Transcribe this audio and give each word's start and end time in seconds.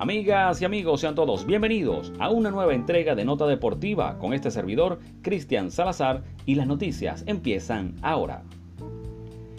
Amigas 0.00 0.62
y 0.62 0.64
amigos, 0.64 1.00
sean 1.00 1.16
todos 1.16 1.44
bienvenidos 1.44 2.12
a 2.20 2.30
una 2.30 2.52
nueva 2.52 2.72
entrega 2.72 3.16
de 3.16 3.24
Nota 3.24 3.48
Deportiva 3.48 4.16
con 4.18 4.32
este 4.32 4.52
servidor, 4.52 5.00
Cristian 5.22 5.72
Salazar, 5.72 6.22
y 6.46 6.54
las 6.54 6.68
noticias 6.68 7.24
empiezan 7.26 7.96
ahora. 8.00 8.44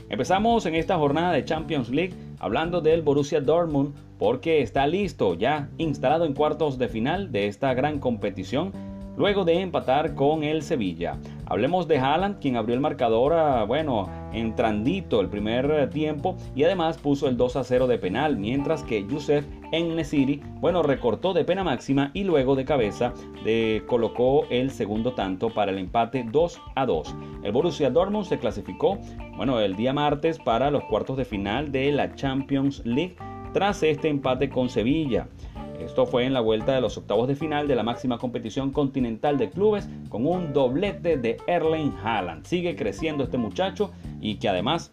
Empezamos 0.07 0.65
en 0.65 0.75
esta 0.75 0.97
jornada 0.97 1.33
de 1.33 1.43
Champions 1.43 1.89
League 1.89 2.13
hablando 2.39 2.79
del 2.79 3.01
Borussia 3.01 3.41
Dortmund 3.41 3.93
porque 4.17 4.61
está 4.61 4.87
listo, 4.87 5.33
ya 5.33 5.67
instalado 5.77 6.23
en 6.23 6.33
cuartos 6.33 6.77
de 6.77 6.87
final 6.87 7.33
de 7.33 7.47
esta 7.47 7.73
gran 7.73 7.99
competición 7.99 8.71
luego 9.19 9.43
de 9.43 9.59
empatar 9.59 10.15
con 10.15 10.45
el 10.45 10.63
Sevilla. 10.63 11.17
Hablemos 11.45 11.89
de 11.89 11.99
Haaland, 11.99 12.39
quien 12.39 12.55
abrió 12.55 12.73
el 12.73 12.79
marcador, 12.79 13.33
a, 13.33 13.65
bueno, 13.65 14.09
entrandito 14.31 15.19
el 15.19 15.27
primer 15.27 15.89
tiempo 15.89 16.37
y 16.55 16.63
además 16.63 16.97
puso 16.97 17.27
el 17.27 17.35
2 17.35 17.57
a 17.57 17.63
0 17.65 17.87
de 17.87 17.97
penal, 17.97 18.37
mientras 18.37 18.81
que 18.81 19.05
Youssef 19.05 19.45
Nesiri, 19.73 20.41
bueno, 20.61 20.83
recortó 20.83 21.33
de 21.33 21.43
pena 21.43 21.65
máxima 21.65 22.11
y 22.13 22.23
luego 22.23 22.55
de 22.55 22.63
cabeza 22.63 23.13
de, 23.43 23.83
colocó 23.87 24.45
el 24.49 24.71
segundo 24.71 25.11
tanto 25.13 25.49
para 25.49 25.71
el 25.71 25.79
empate 25.79 26.25
2 26.31 26.61
a 26.75 26.85
2. 26.85 27.15
El 27.43 27.51
Borussia 27.51 27.89
Dortmund 27.89 28.25
se 28.25 28.39
clasificó, 28.39 28.99
bueno, 29.35 29.59
el 29.59 29.75
día 29.75 29.91
martes 29.91 30.39
para 30.39 30.71
los 30.71 30.85
cuartos 30.85 31.17
de 31.17 31.25
final 31.25 31.73
de 31.73 31.91
la 31.91 32.15
Champions 32.15 32.81
League 32.85 33.17
tras 33.53 33.83
este 33.83 34.07
empate 34.07 34.49
con 34.49 34.69
Sevilla. 34.69 35.27
Esto 35.79 36.05
fue 36.05 36.25
en 36.25 36.33
la 36.33 36.41
vuelta 36.41 36.73
de 36.73 36.81
los 36.81 36.97
octavos 36.97 37.27
de 37.27 37.35
final 37.35 37.67
de 37.67 37.75
la 37.75 37.83
máxima 37.83 38.17
competición 38.17 38.71
continental 38.71 39.37
de 39.37 39.49
clubes 39.49 39.89
con 40.09 40.25
un 40.25 40.53
doblete 40.53 41.17
de 41.17 41.37
Erling 41.47 41.93
Haaland. 42.03 42.45
Sigue 42.45 42.75
creciendo 42.75 43.23
este 43.23 43.37
muchacho 43.37 43.91
y 44.21 44.35
que 44.35 44.49
además 44.49 44.91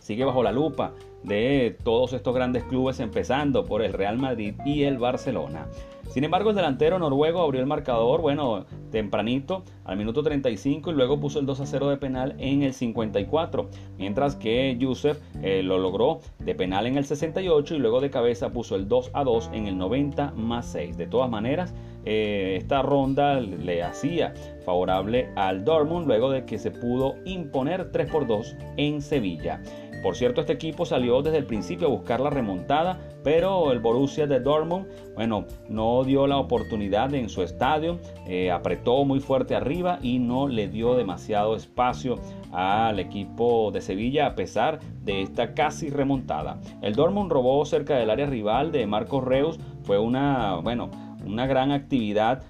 sigue 0.00 0.24
bajo 0.24 0.42
la 0.42 0.52
lupa 0.52 0.92
de 1.22 1.76
todos 1.84 2.12
estos 2.12 2.34
grandes 2.34 2.64
clubes 2.64 3.00
empezando 3.00 3.64
por 3.64 3.82
el 3.82 3.92
Real 3.92 4.18
Madrid 4.18 4.54
y 4.64 4.84
el 4.84 4.98
Barcelona. 4.98 5.66
Sin 6.10 6.24
embargo, 6.24 6.50
el 6.50 6.56
delantero 6.56 6.98
noruego 6.98 7.40
abrió 7.40 7.60
el 7.60 7.68
marcador, 7.68 8.20
bueno, 8.20 8.66
tempranito, 8.90 9.62
al 9.84 9.96
minuto 9.96 10.24
35 10.24 10.90
y 10.90 10.94
luego 10.94 11.20
puso 11.20 11.38
el 11.38 11.46
2 11.46 11.60
a 11.60 11.66
0 11.66 11.88
de 11.88 11.96
penal 11.98 12.34
en 12.38 12.64
el 12.64 12.74
54, 12.74 13.68
mientras 13.96 14.34
que 14.34 14.76
Yusef 14.76 15.20
eh, 15.40 15.62
lo 15.62 15.78
logró 15.78 16.18
de 16.40 16.56
penal 16.56 16.88
en 16.88 16.96
el 16.96 17.04
68 17.04 17.76
y 17.76 17.78
luego 17.78 18.00
de 18.00 18.10
cabeza 18.10 18.50
puso 18.50 18.74
el 18.74 18.88
2 18.88 19.10
a 19.14 19.22
2 19.22 19.50
en 19.52 19.68
el 19.68 19.78
90 19.78 20.32
más 20.32 20.66
6. 20.72 20.96
De 20.98 21.06
todas 21.06 21.30
maneras, 21.30 21.72
eh, 22.04 22.56
esta 22.58 22.82
ronda 22.82 23.38
le 23.38 23.84
hacía 23.84 24.34
favorable 24.64 25.28
al 25.36 25.64
Dortmund 25.64 26.08
luego 26.08 26.30
de 26.30 26.44
que 26.44 26.58
se 26.58 26.72
pudo 26.72 27.14
imponer 27.24 27.92
3 27.92 28.10
por 28.10 28.26
2 28.26 28.56
en 28.76 29.00
Sevilla. 29.00 29.62
Por 30.02 30.16
cierto, 30.16 30.40
este 30.40 30.54
equipo 30.54 30.86
salió 30.86 31.20
desde 31.22 31.38
el 31.38 31.44
principio 31.44 31.86
a 31.86 31.90
buscar 31.90 32.20
la 32.20 32.30
remontada, 32.30 32.98
pero 33.22 33.70
el 33.70 33.80
Borussia 33.80 34.26
de 34.26 34.40
Dortmund, 34.40 34.86
bueno, 35.14 35.44
no 35.68 36.04
dio 36.04 36.26
la 36.26 36.38
oportunidad 36.38 37.12
en 37.14 37.28
su 37.28 37.42
estadio, 37.42 37.98
eh, 38.26 38.50
apretó 38.50 39.04
muy 39.04 39.20
fuerte 39.20 39.54
arriba 39.54 39.98
y 40.02 40.18
no 40.18 40.48
le 40.48 40.68
dio 40.68 40.94
demasiado 40.94 41.54
espacio 41.54 42.18
al 42.52 42.98
equipo 42.98 43.70
de 43.72 43.82
Sevilla 43.82 44.26
a 44.26 44.34
pesar 44.34 44.80
de 45.02 45.22
esta 45.22 45.54
casi 45.54 45.90
remontada. 45.90 46.58
El 46.80 46.94
Dortmund 46.94 47.30
robó 47.30 47.64
cerca 47.66 47.96
del 47.96 48.10
área 48.10 48.26
rival 48.26 48.72
de 48.72 48.86
Marcos 48.86 49.22
Reus, 49.24 49.58
fue 49.82 49.98
una, 49.98 50.56
bueno, 50.56 50.90
una 51.26 51.46
gran 51.46 51.72
actividad 51.72 52.42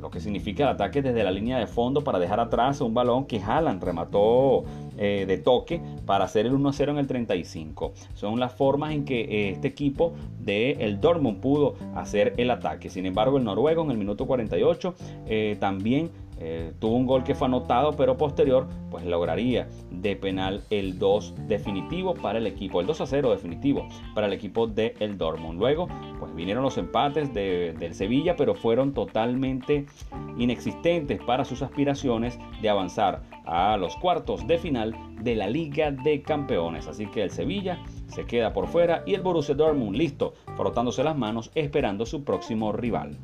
lo 0.00 0.10
que 0.10 0.20
significa 0.20 0.64
el 0.64 0.70
ataque 0.70 1.02
desde 1.02 1.24
la 1.24 1.30
línea 1.30 1.58
de 1.58 1.66
fondo 1.66 2.02
para 2.02 2.18
dejar 2.18 2.40
atrás 2.40 2.80
un 2.80 2.94
balón 2.94 3.26
que 3.26 3.40
Haaland 3.40 3.82
remató 3.82 4.64
eh, 4.98 5.24
de 5.26 5.38
toque 5.38 5.80
para 6.06 6.24
hacer 6.24 6.46
el 6.46 6.52
1-0 6.52 6.90
en 6.90 6.98
el 6.98 7.06
35. 7.06 7.92
Son 8.14 8.38
las 8.38 8.52
formas 8.52 8.92
en 8.92 9.04
que 9.04 9.20
eh, 9.20 9.50
este 9.50 9.68
equipo 9.68 10.12
de 10.38 10.72
el 10.80 11.00
Dortmund 11.00 11.40
pudo 11.40 11.74
hacer 11.94 12.34
el 12.36 12.50
ataque. 12.50 12.90
Sin 12.90 13.06
embargo, 13.06 13.38
el 13.38 13.44
noruego 13.44 13.82
en 13.84 13.90
el 13.90 13.98
minuto 13.98 14.26
48 14.26 14.94
eh, 15.26 15.56
también 15.60 16.10
eh, 16.44 16.72
tuvo 16.80 16.96
un 16.96 17.06
gol 17.06 17.22
que 17.22 17.36
fue 17.36 17.46
anotado, 17.46 17.92
pero 17.92 18.16
posterior, 18.16 18.66
pues 18.90 19.04
lograría 19.04 19.68
de 19.92 20.16
penal 20.16 20.62
el 20.70 20.98
2 20.98 21.34
definitivo 21.46 22.14
para 22.14 22.38
el 22.38 22.48
equipo, 22.48 22.80
el 22.80 22.86
2 22.88 23.00
a 23.00 23.06
0 23.06 23.30
definitivo 23.30 23.86
para 24.12 24.26
el 24.26 24.32
equipo 24.32 24.66
de 24.66 24.96
el 24.98 25.16
Dortmund. 25.18 25.60
Luego, 25.60 25.86
pues 26.18 26.34
vinieron 26.34 26.64
los 26.64 26.78
empates 26.78 27.32
de, 27.32 27.76
del 27.78 27.94
Sevilla, 27.94 28.34
pero 28.34 28.56
fueron 28.56 28.92
totalmente 28.92 29.86
inexistentes 30.36 31.22
para 31.22 31.44
sus 31.44 31.62
aspiraciones 31.62 32.36
de 32.60 32.68
avanzar 32.68 33.22
a 33.44 33.76
los 33.76 33.94
cuartos 33.96 34.44
de 34.48 34.58
final 34.58 34.96
de 35.20 35.36
la 35.36 35.46
Liga 35.46 35.92
de 35.92 36.22
Campeones. 36.22 36.88
Así 36.88 37.06
que 37.06 37.22
el 37.22 37.30
Sevilla 37.30 37.78
se 38.08 38.26
queda 38.26 38.52
por 38.52 38.66
fuera 38.66 39.04
y 39.06 39.14
el 39.14 39.22
Borussia 39.22 39.54
Dortmund 39.54 39.94
listo, 39.94 40.34
frotándose 40.56 41.04
las 41.04 41.16
manos, 41.16 41.52
esperando 41.54 42.04
su 42.04 42.24
próximo 42.24 42.72
rival. 42.72 43.16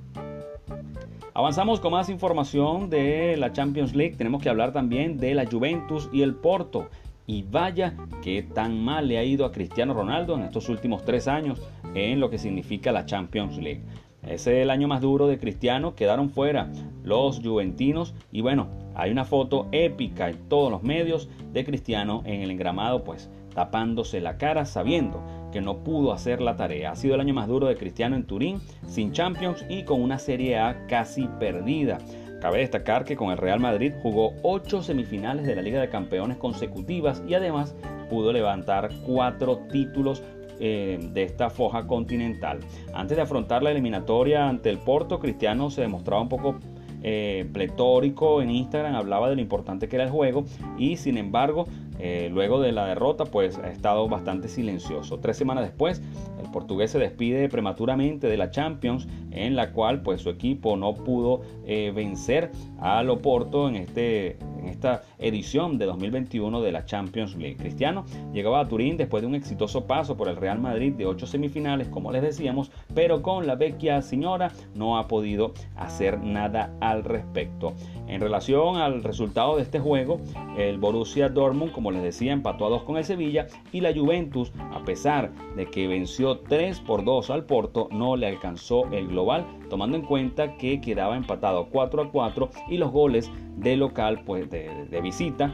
Avanzamos 1.38 1.78
con 1.78 1.92
más 1.92 2.08
información 2.08 2.90
de 2.90 3.36
la 3.36 3.52
Champions 3.52 3.94
League. 3.94 4.16
Tenemos 4.16 4.42
que 4.42 4.48
hablar 4.48 4.72
también 4.72 5.18
de 5.18 5.34
la 5.34 5.46
Juventus 5.46 6.10
y 6.12 6.22
el 6.22 6.34
Porto. 6.34 6.88
Y 7.28 7.44
vaya 7.44 7.94
que 8.24 8.42
tan 8.42 8.82
mal 8.82 9.06
le 9.06 9.18
ha 9.18 9.22
ido 9.22 9.46
a 9.46 9.52
Cristiano 9.52 9.94
Ronaldo 9.94 10.34
en 10.34 10.42
estos 10.42 10.68
últimos 10.68 11.04
tres 11.04 11.28
años 11.28 11.62
en 11.94 12.18
lo 12.18 12.28
que 12.28 12.38
significa 12.38 12.90
la 12.90 13.06
Champions 13.06 13.56
League. 13.56 13.82
Ese 14.24 14.56
es 14.56 14.62
el 14.64 14.70
año 14.70 14.88
más 14.88 15.00
duro 15.00 15.28
de 15.28 15.38
Cristiano, 15.38 15.94
quedaron 15.94 16.28
fuera 16.30 16.72
los 17.04 17.38
juventinos 17.38 18.16
y 18.32 18.40
bueno, 18.40 18.66
hay 18.96 19.12
una 19.12 19.24
foto 19.24 19.68
épica 19.70 20.30
en 20.30 20.48
todos 20.48 20.72
los 20.72 20.82
medios 20.82 21.30
de 21.52 21.64
Cristiano 21.64 22.24
en 22.26 22.42
el 22.42 22.50
engramado, 22.50 23.04
pues 23.04 23.30
tapándose 23.54 24.20
la 24.20 24.38
cara 24.38 24.64
sabiendo 24.64 25.22
que 25.52 25.60
no 25.60 25.78
pudo 25.78 26.12
hacer 26.12 26.40
la 26.40 26.56
tarea. 26.56 26.92
Ha 26.92 26.96
sido 26.96 27.14
el 27.14 27.20
año 27.20 27.34
más 27.34 27.48
duro 27.48 27.66
de 27.66 27.76
Cristiano 27.76 28.16
en 28.16 28.24
Turín, 28.24 28.60
sin 28.86 29.12
Champions 29.12 29.64
y 29.68 29.84
con 29.84 30.02
una 30.02 30.18
Serie 30.18 30.58
A 30.58 30.86
casi 30.86 31.28
perdida. 31.38 31.98
Cabe 32.40 32.58
destacar 32.58 33.04
que 33.04 33.16
con 33.16 33.30
el 33.30 33.38
Real 33.38 33.58
Madrid 33.58 33.92
jugó 34.02 34.34
8 34.42 34.82
semifinales 34.82 35.46
de 35.46 35.56
la 35.56 35.62
Liga 35.62 35.80
de 35.80 35.88
Campeones 35.88 36.36
consecutivas 36.36 37.22
y 37.26 37.34
además 37.34 37.74
pudo 38.08 38.32
levantar 38.32 38.90
4 39.06 39.66
títulos 39.72 40.22
eh, 40.60 40.98
de 41.12 41.22
esta 41.22 41.50
foja 41.50 41.86
continental. 41.86 42.60
Antes 42.92 43.16
de 43.16 43.22
afrontar 43.22 43.62
la 43.62 43.70
eliminatoria 43.70 44.48
ante 44.48 44.70
el 44.70 44.78
Porto, 44.78 45.18
Cristiano 45.18 45.70
se 45.70 45.82
demostraba 45.82 46.22
un 46.22 46.28
poco 46.28 46.56
eh, 47.02 47.48
pletórico 47.52 48.42
en 48.42 48.50
Instagram, 48.50 48.96
hablaba 48.96 49.28
de 49.30 49.36
lo 49.36 49.40
importante 49.40 49.88
que 49.88 49.94
era 49.94 50.04
el 50.04 50.10
juego 50.10 50.44
y 50.76 50.96
sin 50.96 51.16
embargo 51.16 51.66
eh, 51.98 52.28
luego 52.32 52.60
de 52.60 52.72
la 52.72 52.86
derrota, 52.86 53.24
pues 53.24 53.58
ha 53.58 53.70
estado 53.70 54.08
bastante 54.08 54.48
silencioso. 54.48 55.18
Tres 55.18 55.36
semanas 55.36 55.64
después, 55.64 56.02
el 56.42 56.50
portugués 56.50 56.90
se 56.90 56.98
despide 56.98 57.48
prematuramente 57.48 58.26
de 58.26 58.36
la 58.36 58.50
Champions, 58.50 59.08
en 59.30 59.56
la 59.56 59.72
cual 59.72 60.02
pues 60.02 60.22
su 60.22 60.30
equipo 60.30 60.76
no 60.76 60.94
pudo 60.94 61.42
eh, 61.66 61.92
vencer 61.94 62.50
al 62.80 63.10
Oporto 63.10 63.68
en 63.68 63.76
este 63.76 64.38
en 64.58 64.68
esta 64.68 65.02
edición 65.18 65.78
de 65.78 65.86
2021 65.86 66.60
de 66.60 66.72
la 66.72 66.84
Champions 66.84 67.36
League. 67.36 67.56
Cristiano 67.56 68.04
llegaba 68.32 68.60
a 68.60 68.68
Turín 68.68 68.96
después 68.96 69.22
de 69.22 69.26
un 69.26 69.34
exitoso 69.34 69.86
paso 69.86 70.16
por 70.16 70.28
el 70.28 70.36
Real 70.36 70.58
Madrid 70.58 70.92
de 70.92 71.06
ocho 71.06 71.26
semifinales, 71.26 71.88
como 71.88 72.12
les 72.12 72.22
decíamos, 72.22 72.70
pero 72.94 73.22
con 73.22 73.46
la 73.46 73.54
vecchia 73.54 74.02
señora 74.02 74.52
no 74.74 74.98
ha 74.98 75.08
podido 75.08 75.52
hacer 75.76 76.20
nada 76.20 76.74
al 76.80 77.04
respecto. 77.04 77.74
En 78.06 78.20
relación 78.20 78.76
al 78.76 79.02
resultado 79.02 79.56
de 79.56 79.62
este 79.62 79.80
juego, 79.80 80.20
el 80.56 80.78
Borussia 80.78 81.28
Dortmund, 81.28 81.72
como 81.72 81.90
les 81.90 82.02
decía, 82.02 82.32
empató 82.32 82.66
a 82.66 82.70
2 82.70 82.82
con 82.82 82.96
el 82.96 83.04
Sevilla 83.04 83.46
y 83.72 83.80
la 83.80 83.92
Juventus, 83.92 84.52
a 84.72 84.82
pesar 84.84 85.30
de 85.56 85.66
que 85.66 85.88
venció 85.88 86.38
3 86.38 86.80
por 86.80 87.04
2 87.04 87.30
al 87.30 87.44
Porto, 87.44 87.88
no 87.90 88.16
le 88.16 88.26
alcanzó 88.26 88.86
el 88.92 89.08
global, 89.08 89.46
tomando 89.68 89.96
en 89.96 90.04
cuenta 90.04 90.56
que 90.56 90.80
quedaba 90.80 91.16
empatado 91.16 91.68
4 91.70 92.02
a 92.02 92.10
4 92.10 92.50
y 92.70 92.78
los 92.78 92.90
goles 92.90 93.30
de 93.56 93.76
local, 93.76 94.22
pues 94.24 94.47
de, 94.50 95.00
visita, 95.00 95.52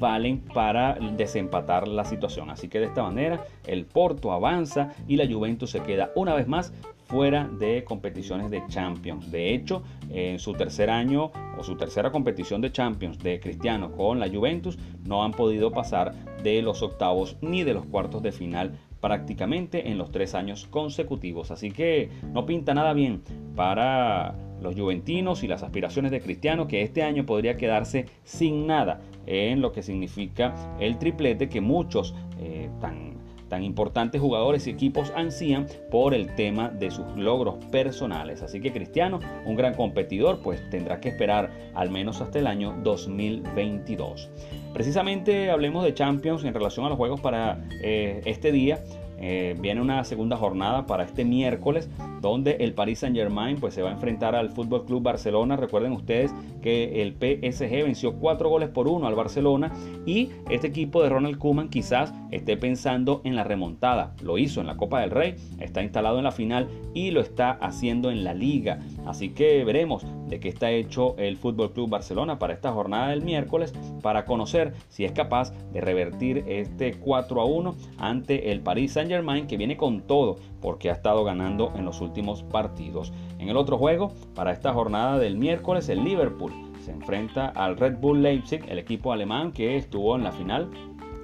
valen 0.00 0.40
para 0.40 0.94
desempatar 0.94 1.88
la 1.88 2.04
situación. 2.04 2.50
Así 2.50 2.68
que 2.68 2.78
de 2.78 2.86
esta 2.86 3.02
manera 3.02 3.44
el 3.66 3.84
Porto 3.84 4.32
avanza 4.32 4.90
y 5.06 5.16
la 5.16 5.26
Juventus 5.26 5.70
se 5.70 5.80
queda 5.80 6.10
una 6.14 6.34
vez 6.34 6.48
más 6.48 6.72
fuera 7.06 7.48
de 7.58 7.84
competiciones 7.84 8.50
de 8.50 8.66
Champions. 8.66 9.30
De 9.30 9.54
hecho, 9.54 9.82
en 10.10 10.38
su 10.38 10.54
tercer 10.54 10.90
año 10.90 11.30
o 11.56 11.62
su 11.62 11.76
tercera 11.76 12.10
competición 12.10 12.60
de 12.60 12.72
Champions 12.72 13.18
de 13.18 13.38
Cristiano 13.38 13.92
con 13.92 14.18
la 14.18 14.28
Juventus, 14.28 14.78
no 15.04 15.22
han 15.22 15.32
podido 15.32 15.70
pasar 15.70 16.14
de 16.42 16.62
los 16.62 16.82
octavos 16.82 17.36
ni 17.40 17.62
de 17.62 17.74
los 17.74 17.86
cuartos 17.86 18.22
de 18.22 18.32
final 18.32 18.72
prácticamente 19.00 19.88
en 19.88 19.98
los 19.98 20.10
tres 20.10 20.34
años 20.34 20.66
consecutivos. 20.68 21.50
Así 21.50 21.70
que 21.70 22.10
no 22.32 22.44
pinta 22.44 22.74
nada 22.74 22.92
bien 22.92 23.22
para 23.54 24.34
los 24.60 24.74
juventinos 24.74 25.42
y 25.42 25.48
las 25.48 25.62
aspiraciones 25.62 26.10
de 26.10 26.20
Cristiano 26.20 26.66
que 26.66 26.82
este 26.82 27.02
año 27.02 27.26
podría 27.26 27.56
quedarse 27.56 28.06
sin 28.24 28.66
nada 28.66 29.00
en 29.26 29.60
lo 29.60 29.72
que 29.72 29.82
significa 29.82 30.54
el 30.80 30.98
triplete 30.98 31.48
que 31.48 31.60
muchos 31.60 32.14
eh, 32.38 32.68
tan, 32.80 33.16
tan 33.48 33.62
importantes 33.62 34.20
jugadores 34.20 34.66
y 34.66 34.70
equipos 34.70 35.12
ansían 35.16 35.66
por 35.90 36.14
el 36.14 36.34
tema 36.34 36.68
de 36.68 36.90
sus 36.90 37.06
logros 37.16 37.56
personales. 37.66 38.42
Así 38.42 38.60
que 38.60 38.72
Cristiano, 38.72 39.20
un 39.44 39.56
gran 39.56 39.74
competidor, 39.74 40.40
pues 40.42 40.68
tendrá 40.70 41.00
que 41.00 41.08
esperar 41.08 41.50
al 41.74 41.90
menos 41.90 42.20
hasta 42.20 42.38
el 42.38 42.46
año 42.46 42.74
2022. 42.82 44.28
Precisamente 44.72 45.50
hablemos 45.50 45.84
de 45.84 45.94
Champions 45.94 46.44
en 46.44 46.54
relación 46.54 46.86
a 46.86 46.88
los 46.88 46.98
juegos 46.98 47.20
para 47.20 47.64
eh, 47.82 48.20
este 48.24 48.52
día 48.52 48.82
eh, 49.18 49.56
viene 49.58 49.80
una 49.80 50.04
segunda 50.04 50.36
jornada 50.36 50.86
para 50.86 51.04
este 51.04 51.24
miércoles 51.24 51.88
donde 52.20 52.52
el 52.60 52.74
Paris 52.74 53.00
Saint 53.00 53.16
Germain 53.16 53.56
pues 53.58 53.74
se 53.74 53.82
va 53.82 53.90
a 53.90 53.92
enfrentar 53.92 54.34
al 54.34 54.50
Fútbol 54.50 54.84
Club 54.84 55.02
Barcelona. 55.02 55.56
Recuerden 55.56 55.92
ustedes 55.92 56.34
que 56.62 57.02
el 57.02 57.12
PSG 57.12 57.84
venció 57.84 58.14
cuatro 58.14 58.48
goles 58.48 58.68
por 58.68 58.88
uno 58.88 59.06
al 59.06 59.14
Barcelona 59.14 59.72
y 60.04 60.30
este 60.50 60.66
equipo 60.66 61.02
de 61.02 61.08
Ronald 61.08 61.38
Koeman 61.38 61.68
quizás 61.68 62.12
esté 62.30 62.56
pensando 62.56 63.20
en 63.24 63.36
la 63.36 63.44
remontada. 63.44 64.14
Lo 64.22 64.38
hizo 64.38 64.60
en 64.60 64.66
la 64.66 64.76
Copa 64.76 65.00
del 65.00 65.10
Rey, 65.10 65.36
está 65.60 65.82
instalado 65.82 66.18
en 66.18 66.24
la 66.24 66.32
final 66.32 66.68
y 66.94 67.10
lo 67.10 67.20
está 67.20 67.50
haciendo 67.50 68.10
en 68.10 68.24
la 68.24 68.34
Liga. 68.34 68.80
Así 69.06 69.30
que 69.30 69.64
veremos 69.64 70.04
de 70.28 70.40
qué 70.40 70.48
está 70.48 70.70
hecho 70.70 71.16
el 71.16 71.36
Fútbol 71.36 71.72
Club 71.72 71.88
Barcelona 71.88 72.38
para 72.38 72.54
esta 72.54 72.72
jornada 72.72 73.08
del 73.08 73.22
miércoles 73.22 73.72
para 74.02 74.24
conocer 74.24 74.74
si 74.88 75.04
es 75.04 75.12
capaz 75.12 75.52
de 75.72 75.80
revertir 75.80 76.44
este 76.46 76.94
4 76.94 77.40
a 77.40 77.44
1 77.44 77.74
ante 77.98 78.50
el 78.50 78.60
Paris 78.60 78.92
Saint 78.92 79.10
Germain 79.10 79.46
que 79.46 79.56
viene 79.56 79.76
con 79.76 80.02
todo 80.02 80.36
porque 80.60 80.90
ha 80.90 80.94
estado 80.94 81.24
ganando 81.24 81.72
en 81.76 81.84
los 81.84 82.00
últimos 82.00 82.42
partidos. 82.42 83.12
En 83.38 83.48
el 83.48 83.56
otro 83.56 83.78
juego, 83.78 84.12
para 84.34 84.52
esta 84.52 84.72
jornada 84.72 85.18
del 85.18 85.36
miércoles, 85.36 85.88
el 85.88 86.02
Liverpool 86.02 86.52
se 86.80 86.92
enfrenta 86.92 87.48
al 87.48 87.76
Red 87.76 87.98
Bull 87.98 88.22
Leipzig, 88.22 88.64
el 88.68 88.78
equipo 88.78 89.12
alemán 89.12 89.52
que 89.52 89.76
estuvo 89.76 90.16
en 90.16 90.24
la 90.24 90.32
final, 90.32 90.68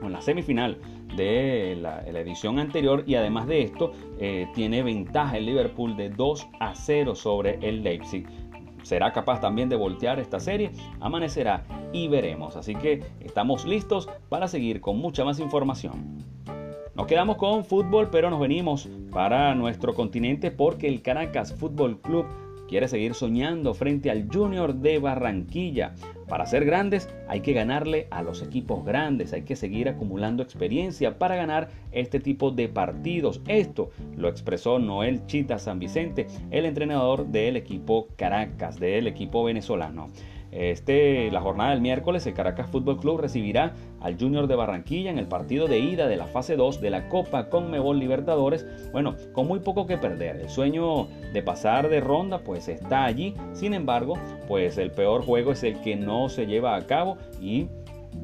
en 0.02 0.12
la 0.12 0.20
semifinal 0.20 0.78
de 1.16 1.76
la, 1.80 2.02
edición 2.06 2.58
anterior 2.58 3.04
y 3.06 3.14
además 3.14 3.46
de 3.46 3.62
esto 3.62 3.92
eh, 4.18 4.46
tiene 4.54 4.82
ventaja 4.82 5.36
el 5.36 5.46
Liverpool 5.46 5.96
de 5.96 6.10
2 6.10 6.48
a 6.60 6.74
0 6.74 7.14
sobre 7.14 7.58
el 7.66 7.82
Leipzig. 7.82 8.26
¿Será 8.82 9.12
capaz 9.12 9.40
también 9.40 9.68
de 9.68 9.76
voltear 9.76 10.18
esta 10.18 10.40
serie? 10.40 10.72
Amanecerá 11.00 11.64
y 11.92 12.08
veremos. 12.08 12.56
Así 12.56 12.74
que 12.74 13.04
estamos 13.20 13.64
listos 13.64 14.08
para 14.28 14.48
seguir 14.48 14.80
con 14.80 14.98
mucha 14.98 15.24
más 15.24 15.38
información. 15.38 16.18
Nos 16.94 17.06
quedamos 17.06 17.36
con 17.36 17.64
fútbol, 17.64 18.10
pero 18.10 18.28
nos 18.28 18.40
venimos 18.40 18.88
para 19.10 19.54
nuestro 19.54 19.94
continente 19.94 20.50
porque 20.50 20.88
el 20.88 21.00
Caracas 21.00 21.54
Fútbol 21.54 22.00
Club 22.00 22.26
quiere 22.68 22.88
seguir 22.88 23.14
soñando 23.14 23.72
frente 23.74 24.10
al 24.10 24.28
Junior 24.30 24.74
de 24.74 24.98
Barranquilla. 24.98 25.94
Para 26.32 26.46
ser 26.46 26.64
grandes 26.64 27.10
hay 27.28 27.40
que 27.40 27.52
ganarle 27.52 28.06
a 28.10 28.22
los 28.22 28.40
equipos 28.40 28.86
grandes, 28.86 29.34
hay 29.34 29.42
que 29.42 29.54
seguir 29.54 29.90
acumulando 29.90 30.42
experiencia 30.42 31.18
para 31.18 31.36
ganar 31.36 31.68
este 31.90 32.20
tipo 32.20 32.50
de 32.50 32.70
partidos. 32.70 33.42
Esto 33.48 33.90
lo 34.16 34.30
expresó 34.30 34.78
Noel 34.78 35.26
Chita 35.26 35.58
San 35.58 35.78
Vicente, 35.78 36.26
el 36.50 36.64
entrenador 36.64 37.26
del 37.26 37.58
equipo 37.58 38.08
Caracas, 38.16 38.80
del 38.80 39.08
equipo 39.08 39.44
venezolano. 39.44 40.08
Este, 40.52 41.30
la 41.30 41.40
jornada 41.40 41.70
del 41.70 41.80
miércoles, 41.80 42.26
el 42.26 42.34
Caracas 42.34 42.68
Fútbol 42.70 42.98
Club 42.98 43.20
recibirá 43.20 43.74
al 44.00 44.18
Junior 44.18 44.46
de 44.46 44.54
Barranquilla 44.54 45.10
en 45.10 45.18
el 45.18 45.26
partido 45.26 45.66
de 45.66 45.78
ida 45.78 46.06
de 46.06 46.16
la 46.16 46.26
fase 46.26 46.56
2 46.56 46.80
de 46.80 46.90
la 46.90 47.08
Copa 47.08 47.48
Conmebol 47.48 47.98
Libertadores. 47.98 48.66
Bueno, 48.92 49.16
con 49.32 49.48
muy 49.48 49.60
poco 49.60 49.86
que 49.86 49.96
perder. 49.96 50.36
El 50.36 50.50
sueño 50.50 51.08
de 51.32 51.42
pasar 51.42 51.88
de 51.88 52.00
ronda 52.00 52.38
pues 52.38 52.68
está 52.68 53.04
allí. 53.04 53.34
Sin 53.54 53.72
embargo, 53.72 54.14
pues 54.46 54.76
el 54.76 54.90
peor 54.90 55.24
juego 55.24 55.52
es 55.52 55.62
el 55.64 55.80
que 55.80 55.96
no 55.96 56.28
se 56.28 56.46
lleva 56.46 56.76
a 56.76 56.86
cabo 56.86 57.16
y 57.40 57.68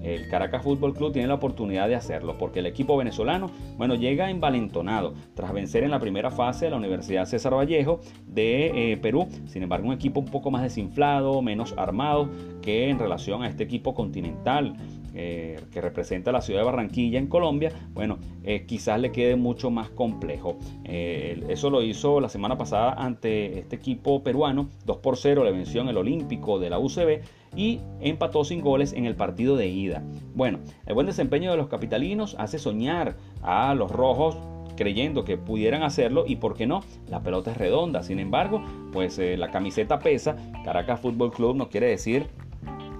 el 0.02 0.28
Caracas 0.28 0.62
Fútbol 0.62 0.94
Club 0.94 1.12
tiene 1.12 1.28
la 1.28 1.34
oportunidad 1.34 1.88
de 1.88 1.94
hacerlo 1.94 2.36
porque 2.38 2.60
el 2.60 2.66
equipo 2.66 2.96
venezolano, 2.96 3.50
bueno, 3.76 3.94
llega 3.94 4.30
envalentonado 4.30 5.14
tras 5.34 5.52
vencer 5.52 5.84
en 5.84 5.90
la 5.90 6.00
primera 6.00 6.30
fase 6.30 6.66
a 6.66 6.70
la 6.70 6.76
Universidad 6.76 7.26
César 7.26 7.54
Vallejo 7.54 8.00
de 8.26 8.92
eh, 8.92 8.96
Perú. 8.96 9.28
Sin 9.46 9.62
embargo, 9.62 9.88
un 9.88 9.94
equipo 9.94 10.20
un 10.20 10.26
poco 10.26 10.50
más 10.50 10.62
desinflado, 10.62 11.42
menos 11.42 11.74
armado 11.76 12.28
que 12.62 12.88
en 12.88 12.98
relación 12.98 13.42
a 13.42 13.48
este 13.48 13.64
equipo 13.64 13.94
continental. 13.94 14.74
Eh, 15.20 15.58
que 15.72 15.80
representa 15.80 16.30
la 16.30 16.40
ciudad 16.40 16.60
de 16.60 16.66
Barranquilla 16.66 17.18
en 17.18 17.26
Colombia, 17.26 17.72
bueno, 17.92 18.18
eh, 18.44 18.66
quizás 18.66 19.00
le 19.00 19.10
quede 19.10 19.34
mucho 19.34 19.68
más 19.68 19.90
complejo. 19.90 20.58
eso 20.84 21.70
lo 21.70 21.82
hizo 21.82 22.20
la 22.20 22.28
semana 22.28 22.56
pasada 22.56 22.92
ante 22.92 23.58
este 23.58 23.74
equipo 23.74 24.22
peruano, 24.22 24.68
2 24.84 24.98
por 24.98 25.16
0 25.16 25.42
le 25.42 25.50
venció 25.50 25.80
en 25.80 25.88
el 25.88 25.96
Olímpico 25.96 26.60
de 26.60 26.70
la 26.70 26.78
UCB 26.78 27.22
y 27.58 27.80
empató 28.00 28.44
sin 28.44 28.60
goles 28.60 28.92
en 28.92 29.04
el 29.04 29.16
partido 29.16 29.56
de 29.56 29.66
ida. 29.66 30.04
Bueno, 30.32 30.60
el 30.86 30.94
buen 30.94 31.08
desempeño 31.08 31.50
de 31.50 31.56
los 31.56 31.66
capitalinos 31.66 32.36
hace 32.38 32.60
soñar 32.60 33.16
a 33.42 33.74
los 33.74 33.90
rojos 33.90 34.38
creyendo 34.76 35.24
que 35.24 35.36
pudieran 35.36 35.82
hacerlo 35.82 36.24
y 36.24 36.36
por 36.36 36.54
qué 36.54 36.68
no, 36.68 36.84
la 37.08 37.20
pelota 37.20 37.50
es 37.50 37.56
redonda. 37.56 38.04
Sin 38.04 38.20
embargo, 38.20 38.62
pues 38.92 39.18
eh, 39.18 39.36
la 39.36 39.50
camiseta 39.50 39.98
pesa. 39.98 40.36
Caracas 40.64 41.00
Fútbol 41.00 41.32
Club 41.32 41.56
no 41.56 41.68
quiere 41.68 41.88
decir 41.88 42.28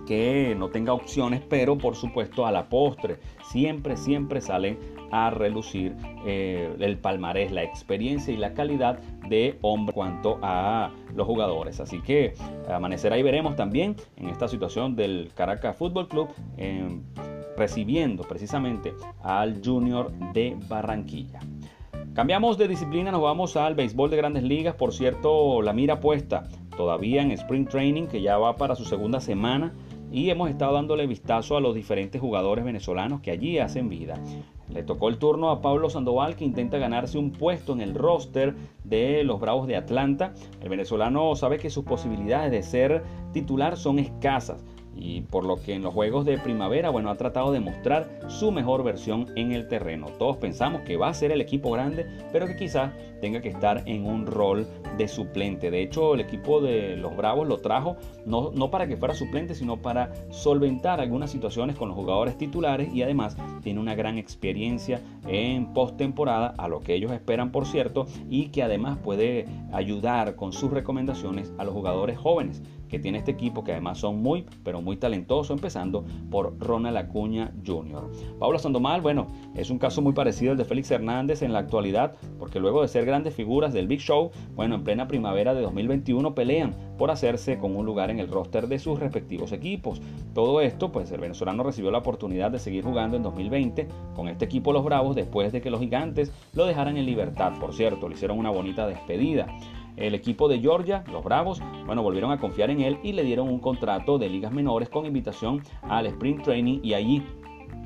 que 0.08 0.54
no 0.56 0.70
tenga 0.70 0.94
opciones, 0.94 1.42
pero 1.50 1.76
por 1.76 1.94
supuesto 1.94 2.46
a 2.46 2.50
la 2.50 2.70
postre 2.70 3.18
siempre, 3.50 3.94
siempre 3.98 4.40
salen 4.40 4.78
a 5.10 5.28
relucir 5.28 5.94
eh, 6.24 6.74
el 6.80 6.96
palmarés, 6.96 7.52
la 7.52 7.62
experiencia 7.62 8.32
y 8.32 8.38
la 8.38 8.54
calidad 8.54 8.98
de 9.28 9.58
hombre 9.60 9.94
cuanto 9.94 10.38
a 10.40 10.92
los 11.14 11.26
jugadores. 11.26 11.78
Así 11.80 12.00
que 12.00 12.32
amanecerá 12.70 13.18
y 13.18 13.22
veremos 13.22 13.54
también 13.54 13.96
en 14.16 14.30
esta 14.30 14.48
situación 14.48 14.96
del 14.96 15.30
Caracas 15.34 15.76
Fútbol 15.76 16.08
Club 16.08 16.30
em, 16.56 17.02
recibiendo 17.58 18.22
precisamente 18.22 18.94
al 19.22 19.60
Junior 19.62 20.10
de 20.32 20.56
Barranquilla. 20.68 21.40
Cambiamos 22.14 22.56
de 22.56 22.66
disciplina, 22.66 23.12
nos 23.12 23.20
vamos 23.20 23.56
al 23.58 23.74
béisbol 23.74 24.08
de 24.08 24.16
grandes 24.16 24.42
ligas. 24.42 24.74
Por 24.74 24.94
cierto, 24.94 25.60
la 25.60 25.74
mira 25.74 26.00
puesta 26.00 26.48
todavía 26.78 27.20
en 27.20 27.30
Spring 27.32 27.68
Training, 27.68 28.06
que 28.06 28.22
ya 28.22 28.38
va 28.38 28.56
para 28.56 28.74
su 28.74 28.86
segunda 28.86 29.20
semana 29.20 29.74
y 30.10 30.30
hemos 30.30 30.50
estado 30.50 30.74
dándole 30.74 31.06
vistazo 31.06 31.56
a 31.56 31.60
los 31.60 31.74
diferentes 31.74 32.20
jugadores 32.20 32.64
venezolanos 32.64 33.20
que 33.20 33.30
allí 33.30 33.58
hacen 33.58 33.88
vida. 33.88 34.14
Le 34.72 34.82
tocó 34.82 35.08
el 35.08 35.18
turno 35.18 35.50
a 35.50 35.62
Pablo 35.62 35.88
Sandoval 35.88 36.36
que 36.36 36.44
intenta 36.44 36.78
ganarse 36.78 37.18
un 37.18 37.30
puesto 37.30 37.72
en 37.72 37.80
el 37.80 37.94
roster 37.94 38.54
de 38.84 39.24
los 39.24 39.40
Bravos 39.40 39.66
de 39.66 39.76
Atlanta. 39.76 40.34
El 40.62 40.68
venezolano 40.68 41.34
sabe 41.36 41.58
que 41.58 41.70
sus 41.70 41.84
posibilidades 41.84 42.50
de 42.50 42.62
ser 42.62 43.02
titular 43.32 43.76
son 43.76 43.98
escasas 43.98 44.62
y 44.98 45.22
por 45.22 45.44
lo 45.44 45.56
que 45.56 45.74
en 45.74 45.82
los 45.82 45.94
juegos 45.94 46.24
de 46.24 46.38
primavera, 46.38 46.90
bueno, 46.90 47.10
ha 47.10 47.16
tratado 47.16 47.52
de 47.52 47.60
mostrar 47.60 48.20
su 48.28 48.52
mejor 48.52 48.82
versión 48.82 49.26
en 49.36 49.52
el 49.52 49.68
terreno. 49.68 50.06
Todos 50.18 50.36
pensamos 50.36 50.82
que 50.82 50.96
va 50.96 51.08
a 51.08 51.14
ser 51.14 51.32
el 51.32 51.40
equipo 51.40 51.70
grande, 51.70 52.06
pero 52.32 52.46
que 52.46 52.56
quizás 52.56 52.92
tenga 53.20 53.40
que 53.40 53.48
estar 53.48 53.82
en 53.86 54.06
un 54.06 54.26
rol 54.26 54.66
de 54.96 55.08
suplente. 55.08 55.70
De 55.70 55.82
hecho, 55.82 56.14
el 56.14 56.20
equipo 56.20 56.60
de 56.60 56.96
los 56.96 57.16
Bravos 57.16 57.48
lo 57.48 57.58
trajo 57.58 57.96
no, 58.26 58.50
no 58.52 58.70
para 58.70 58.86
que 58.86 58.96
fuera 58.96 59.14
suplente, 59.14 59.54
sino 59.54 59.76
para 59.76 60.12
solventar 60.30 61.00
algunas 61.00 61.30
situaciones 61.30 61.76
con 61.76 61.88
los 61.88 61.96
jugadores 61.96 62.36
titulares 62.36 62.92
y 62.92 63.02
además 63.02 63.36
tiene 63.62 63.80
una 63.80 63.94
gran 63.94 64.18
experiencia 64.18 65.00
en 65.28 65.72
postemporada, 65.72 66.54
a 66.56 66.68
lo 66.68 66.80
que 66.80 66.94
ellos 66.94 67.12
esperan, 67.12 67.52
por 67.52 67.66
cierto, 67.66 68.06
y 68.28 68.48
que 68.48 68.62
además 68.62 68.98
puede 68.98 69.46
ayudar 69.72 70.34
con 70.34 70.52
sus 70.52 70.70
recomendaciones 70.70 71.52
a 71.58 71.64
los 71.64 71.74
jugadores 71.74 72.18
jóvenes 72.18 72.62
que 72.88 72.98
tiene 72.98 73.18
este 73.18 73.30
equipo, 73.30 73.64
que 73.64 73.72
además 73.72 73.98
son 73.98 74.22
muy, 74.22 74.46
pero 74.64 74.80
muy 74.80 74.96
talentosos, 74.96 75.54
empezando 75.54 76.04
por 76.30 76.58
Ronald 76.58 76.96
Acuña 76.96 77.52
Jr. 77.66 78.10
Pablo 78.38 78.58
Sandomal, 78.58 79.02
bueno, 79.02 79.26
es 79.54 79.70
un 79.70 79.78
caso 79.78 80.00
muy 80.00 80.14
parecido 80.14 80.52
al 80.52 80.58
de 80.58 80.64
Félix 80.64 80.90
Hernández 80.90 81.42
en 81.42 81.52
la 81.52 81.58
actualidad, 81.58 82.14
porque 82.38 82.60
luego 82.60 82.82
de 82.82 82.88
ser 82.88 83.04
grandes 83.04 83.34
figuras 83.34 83.72
del 83.72 83.86
Big 83.86 84.00
Show, 84.00 84.30
bueno, 84.54 84.74
en 84.76 84.84
plena 84.84 85.06
primavera 85.06 85.54
de 85.54 85.60
2021 85.60 86.34
pelean 86.34 86.74
por 86.98 87.10
hacerse 87.10 87.58
con 87.58 87.76
un 87.76 87.86
lugar 87.86 88.10
en 88.10 88.18
el 88.18 88.28
roster 88.28 88.68
de 88.68 88.78
sus 88.78 88.98
respectivos 88.98 89.52
equipos. 89.52 90.02
Todo 90.34 90.60
esto, 90.60 90.92
pues 90.92 91.10
el 91.12 91.20
venezolano 91.20 91.62
recibió 91.62 91.90
la 91.90 91.98
oportunidad 91.98 92.50
de 92.50 92.58
seguir 92.58 92.84
jugando 92.84 93.16
en 93.16 93.22
2020 93.22 93.88
con 94.14 94.28
este 94.28 94.44
equipo 94.44 94.72
Los 94.72 94.84
Bravos 94.84 95.16
después 95.16 95.52
de 95.52 95.62
que 95.62 95.70
los 95.70 95.80
gigantes 95.80 96.32
lo 96.52 96.66
dejaran 96.66 96.96
en 96.96 97.06
libertad. 97.06 97.52
Por 97.58 97.72
cierto, 97.72 98.08
le 98.08 98.16
hicieron 98.16 98.38
una 98.38 98.50
bonita 98.50 98.86
despedida. 98.86 99.46
El 99.96 100.14
equipo 100.14 100.48
de 100.48 100.60
Georgia, 100.60 101.02
los 101.10 101.24
Bravos, 101.24 101.60
bueno, 101.86 102.02
volvieron 102.02 102.30
a 102.30 102.38
confiar 102.38 102.70
en 102.70 102.82
él 102.82 102.98
y 103.02 103.12
le 103.12 103.24
dieron 103.24 103.48
un 103.48 103.58
contrato 103.58 104.18
de 104.18 104.28
ligas 104.28 104.52
menores 104.52 104.88
con 104.88 105.06
invitación 105.06 105.62
al 105.82 106.06
Sprint 106.06 106.44
Training 106.44 106.80
y 106.84 106.94
allí 106.94 107.22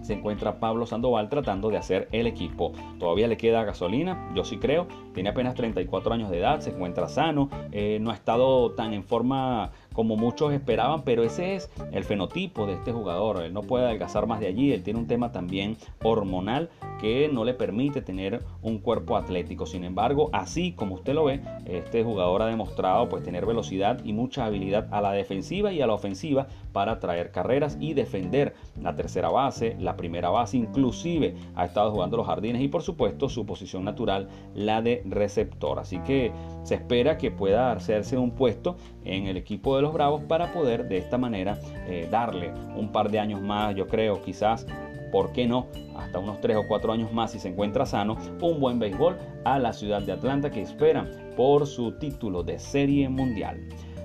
se 0.03 0.13
encuentra 0.13 0.61
Pablo 0.61 0.87
Sandoval 0.87 1.29
tratando 1.29 1.71
de 1.71 1.79
hacer 1.79 2.09
el 2.13 2.27
equipo. 2.27 2.73
Todavía 2.99 3.29
le 3.29 3.37
queda 3.37 3.65
gasolina, 3.65 4.31
yo 4.35 4.45
sí 4.45 4.59
creo. 4.59 4.87
Tiene 5.15 5.31
apenas 5.31 5.55
34 5.55 6.13
años 6.13 6.31
de 6.31 6.39
edad, 6.39 6.61
se 6.61 6.71
encuentra 6.71 7.09
sano, 7.09 7.49
eh, 7.71 7.99
no 8.01 8.11
ha 8.11 8.15
estado 8.15 8.73
tan 8.73 8.93
en 8.93 9.05
forma 9.05 9.73
como 9.93 10.17
muchos 10.17 10.53
esperaban, 10.53 11.03
pero 11.03 11.23
ese 11.23 11.57
es 11.57 11.71
el 11.93 12.05
fenotipo 12.05 12.67
de 12.67 12.75
este 12.75 12.93
jugador. 12.93 13.43
Él 13.43 13.53
no 13.53 13.63
puede 13.63 13.87
adelgazar 13.87 14.27
más 14.27 14.41
de 14.41 14.49
allí, 14.49 14.73
él 14.73 14.83
tiene 14.83 14.99
un 14.99 15.07
tema 15.07 15.33
también 15.33 15.77
hormonal 16.03 16.71
que 17.01 17.29
no 17.33 17.45
le 17.45 17.55
permite 17.55 18.01
tener 18.01 18.43
un 18.63 18.79
cuerpo 18.79 19.17
atlético. 19.17 19.67
Sin 19.67 19.85
embargo, 19.85 20.31
así 20.33 20.73
como 20.73 20.95
usted 20.95 21.15
lo 21.15 21.25
ve, 21.25 21.41
este 21.67 22.05
jugador 22.05 22.43
ha 22.43 22.47
demostrado 22.47 23.09
pues 23.09 23.23
tener 23.25 23.47
velocidad 23.47 24.01
y 24.05 24.13
mucha 24.13 24.47
habilidad 24.47 24.89
a 24.93 25.01
la 25.01 25.13
defensiva 25.13 25.73
y 25.73 25.81
a 25.81 25.87
la 25.87 25.95
ofensiva 25.95 26.47
para 26.73 27.01
traer 27.01 27.31
carreras 27.31 27.77
y 27.81 27.95
defender 27.95 28.55
la 28.81 28.95
tercera 28.95 29.31
base, 29.31 29.77
la 29.79 29.97
primera 29.97 30.31
base, 30.31 30.57
inclusive 30.57 31.35
ha 31.55 31.65
estado 31.65 31.91
jugando 31.91 32.17
los 32.17 32.27
jardines 32.27 32.63
y 32.63 32.69
por 32.69 32.83
supuesto 32.83 33.29
su 33.29 33.45
posición 33.47 33.85
natural, 33.85 34.29
la 34.55 34.81
de 34.81 35.03
receptor. 35.05 35.79
Así 35.79 35.99
que 36.01 36.33
se 36.63 36.77
espera 36.77 37.19
que 37.19 37.31
pueda 37.31 37.73
hacerse 37.73 38.17
un 38.17 38.31
puesto 38.31 38.77
en 39.05 39.27
el 39.27 39.37
equipo 39.37 39.77
de 39.77 39.82
los 39.83 39.93
Bravos 39.93 40.23
para 40.25 40.53
poder 40.53 40.89
de 40.89 40.99
esta 40.99 41.19
manera 41.19 41.59
eh, 41.87 42.09
darle 42.11 42.53
un 42.77 42.91
par 42.93 43.11
de 43.11 43.19
años 43.19 43.43
más, 43.43 43.75
yo 43.75 43.87
creo, 43.87 44.23
quizás 44.23 44.67
¿por 45.13 45.33
qué 45.33 45.47
no? 45.47 45.69
Hasta 45.95 46.19
unos 46.19 46.41
3 46.41 46.57
o 46.57 46.67
4 46.67 46.93
años 46.93 47.13
más 47.13 47.33
si 47.33 47.39
se 47.39 47.49
encuentra 47.49 47.85
sano, 47.85 48.17
un 48.41 48.59
buen 48.59 48.79
béisbol 48.79 49.17
a 49.45 49.59
la 49.59 49.73
ciudad 49.73 50.03
de 50.03 50.13
Atlanta 50.13 50.51
que 50.51 50.63
esperan 50.63 51.35
por 51.37 51.67
su 51.67 51.93
título 51.99 52.43
de 52.43 52.59
serie 52.59 53.09
mundial. 53.09 53.61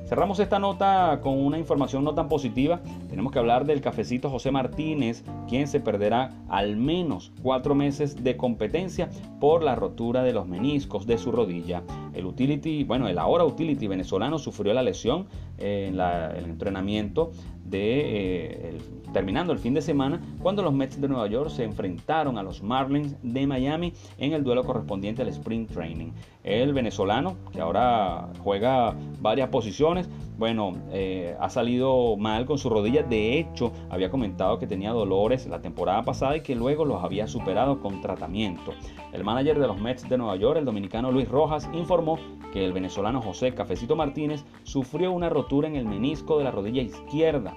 Cerramos 0.08 0.40
esta 0.40 0.58
nota 0.58 1.20
con 1.22 1.38
una 1.38 1.60
información 1.60 2.06
no 2.06 2.16
tan 2.16 2.30
positiva. 2.30 2.80
Tenemos 3.10 3.34
que 3.34 3.40
hablar 3.40 3.66
del 3.66 3.82
cafecito 3.82 4.30
José 4.30 4.52
Martínez, 4.52 5.26
quien 5.50 5.68
se 5.68 5.82
perderá 5.82 6.32
al 6.48 6.78
menos 6.78 7.34
cuatro 7.44 7.76
meses 7.76 8.24
de 8.24 8.38
competencia 8.38 9.10
por 9.42 9.64
la 9.64 9.76
rotura 9.76 10.24
de 10.24 10.32
los 10.32 10.48
meniscos 10.48 11.08
de 11.08 11.18
su 11.18 11.34
rodilla. 11.34 11.84
El 12.14 12.26
utility, 12.26 12.86
bueno, 12.86 13.10
el 13.10 13.20
ahora 13.20 13.44
utility 13.44 13.88
venezolano 13.88 14.40
sufrió 14.40 14.74
la 14.74 14.82
lesión 14.82 15.28
en 15.58 16.00
el 16.00 16.46
entrenamiento 16.46 17.32
de 17.70 18.70
eh, 18.70 18.78
terminando 19.14 19.54
el 19.54 19.60
fin 19.60 19.74
de 19.74 19.82
semana 19.82 20.22
cuando 20.42 20.62
los 20.62 20.74
Mets 20.74 21.00
de 21.00 21.08
Nueva 21.08 21.28
York 21.28 21.50
se 21.50 21.64
enfrentaron 21.64 22.38
a 22.38 22.44
los 22.44 22.62
Marlins 22.62 23.16
de 23.22 23.48
Miami 23.48 23.94
en 24.18 24.34
el 24.34 24.44
duelo 24.44 24.64
correspondiente 24.64 25.22
al 25.22 25.30
Spring 25.30 25.68
Training. 25.68 26.12
El 26.44 26.74
venezolano, 26.74 27.36
que 27.52 27.60
ahora 27.60 28.30
juega 28.44 28.96
varias 29.20 29.50
posiciones, 29.50 30.10
bueno, 30.38 30.74
eh, 30.92 31.36
ha 31.40 31.50
salido 31.50 32.16
mal 32.16 32.46
con 32.46 32.58
su 32.58 32.70
rodilla. 32.70 33.04
De 33.04 33.40
hecho, 33.40 33.74
había 33.90 34.10
comentado 34.10 34.60
que 34.60 34.68
tenía 34.68 34.92
dolores 34.92 35.48
la 35.48 35.62
temporada 35.62 36.04
pasada 36.04 36.38
y 36.38 36.42
que 36.42 36.56
luego 36.56 36.86
los 36.86 37.04
había 37.04 37.28
superado 37.28 37.82
con 37.82 38.02
tratamiento. 38.02 38.72
El 39.12 39.24
manager 39.24 39.60
de 39.60 39.68
los 39.68 39.80
Mets 39.82 40.08
de 40.08 40.18
Nueva 40.18 40.36
York, 40.36 40.60
el 40.60 40.66
dominicano 40.66 41.12
Luis 41.12 41.28
Rojas, 41.28 41.68
informó 41.74 42.20
que 42.54 42.64
el 42.64 42.72
venezolano 42.72 43.22
José 43.22 43.54
Cafecito 43.54 43.96
Martínez 43.96 44.46
sufrió 44.64 45.12
una 45.12 45.30
rotura 45.30 45.68
en 45.68 45.76
el 45.76 45.86
menisco 45.86 46.38
de 46.38 46.44
la 46.44 46.52
rodilla 46.52 46.82
izquierda 46.82 47.57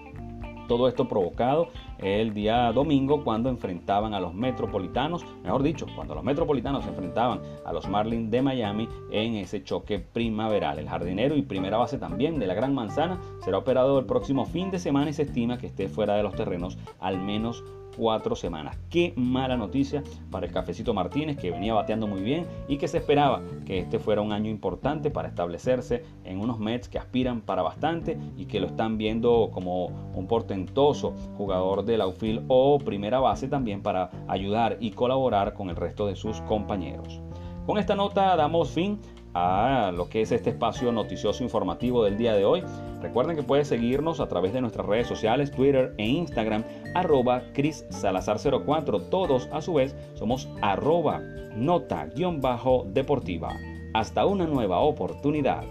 todo 0.71 0.87
esto 0.87 1.09
provocado 1.09 1.67
el 2.03 2.33
día 2.33 2.73
domingo 2.73 3.23
cuando 3.23 3.51
enfrentaban 3.51 4.15
a 4.15 4.21
los 4.21 4.35
Metropolitanos, 4.35 5.25
mejor 5.43 5.63
dicho, 5.63 5.87
cuando 5.95 6.15
los 6.15 6.25
Metropolitanos 6.25 6.85
se 6.85 6.91
enfrentaban 6.91 7.41
a 7.65 7.73
los 7.73 7.89
Marlins 7.89 8.31
de 8.31 8.43
Miami 8.43 8.89
en 9.11 9.35
ese 9.35 9.63
choque 9.63 9.99
primaveral. 9.99 10.79
El 10.79 10.89
jardinero 10.89 11.37
y 11.37 11.43
primera 11.43 11.77
base 11.77 11.99
también 11.99 12.39
de 12.39 12.47
la 12.47 12.55
Gran 12.55 12.75
Manzana 12.75 13.21
será 13.45 13.59
operado 13.59 13.99
el 13.99 14.07
próximo 14.07 14.47
fin 14.47 14.71
de 14.71 14.79
semana 14.79 15.11
y 15.11 15.13
se 15.13 15.23
estima 15.23 15.59
que 15.59 15.67
esté 15.67 15.89
fuera 15.89 16.15
de 16.15 16.23
los 16.23 16.35
terrenos 16.35 16.79
al 17.01 17.19
menos 17.19 17.63
cuatro 17.97 18.35
semanas. 18.35 18.79
Qué 18.89 19.13
mala 19.17 19.57
noticia 19.57 20.03
para 20.31 20.47
el 20.47 20.53
Cafecito 20.53 20.95
Martínez 20.95 21.37
que 21.37 21.51
venía 21.51 21.75
bateando 21.75 22.07
muy 22.07 22.23
bien 22.23 22.47
y 22.69 22.79
que 22.79 22.89
se 22.89 22.99
esperaba 22.99 23.43
que 23.67 23.79
este 23.81 23.99
fuera 23.99 24.23
un 24.23 24.33
año 24.33 24.51
importante 24.51 25.11
para 25.11 25.29
establecerse 25.29 26.05
en 26.25 26.41
unos 26.41 26.59
Mets 26.59 26.89
que 26.89 26.99
aspiran 26.99 27.43
para 27.43 27.63
bastante 27.63 28.19
y 28.37 28.47
que 28.47 28.61
lo 28.61 28.67
están 28.67 28.97
viendo 28.97 29.51
como 29.53 29.87
un 30.15 30.27
portentoso 30.27 31.15
jugador 31.37 31.85
de 31.91 31.99
la 31.99 32.05
outfield 32.05 32.45
o 32.49 32.79
primera 32.79 33.21
base 33.21 33.49
también 33.49 33.83
para 33.83 34.11
ayudar 34.29 34.77
y 34.81 34.93
colaborar 34.93 35.55
con 35.55 35.71
el 35.71 35.77
resto 35.77 36.07
de 36.07 36.17
sus 36.17 36.41
compañeros. 36.43 37.21
Con 37.67 37.79
esta 37.79 37.95
nota 37.95 38.37
damos 38.37 38.71
fin 38.71 39.01
a 39.35 39.93
lo 39.95 40.09
que 40.09 40.23
es 40.23 40.33
este 40.33 40.51
espacio 40.51 40.91
noticioso 40.93 41.45
informativo 41.45 42.05
del 42.05 42.19
día 42.19 42.35
de 42.35 42.45
hoy. 42.45 42.65
Recuerden 43.01 43.37
que 43.37 43.43
pueden 43.43 43.65
seguirnos 43.65 44.21
a 44.21 44.29
través 44.29 44.53
de 44.53 44.61
nuestras 44.61 44.87
redes 44.87 45.07
sociales, 45.07 45.51
Twitter 45.51 45.95
e 45.99 46.07
Instagram, 46.07 46.65
arroba 46.95 47.43
Cris 47.53 47.85
Salazar04. 47.91 49.09
Todos 49.09 49.49
a 49.53 49.61
su 49.61 49.75
vez 49.75 49.97
somos 50.15 50.49
arroba 50.63 51.21
nota-deportiva. 51.55 53.57
Hasta 53.95 54.27
una 54.27 54.47
nueva 54.47 54.81
oportunidad. 54.81 55.65